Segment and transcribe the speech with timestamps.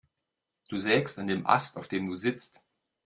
[0.67, 2.63] Du sägst an dem Ast, auf dem du sitzt.